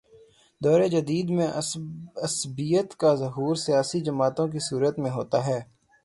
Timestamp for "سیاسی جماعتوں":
3.55-4.47